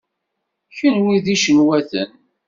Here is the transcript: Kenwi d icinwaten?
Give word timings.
Kenwi 0.75 1.17
d 1.23 1.25
icinwaten? 1.35 2.11